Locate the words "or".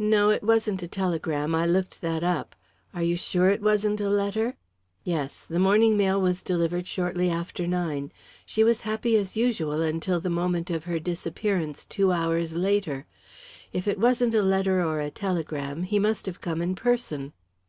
14.82-14.98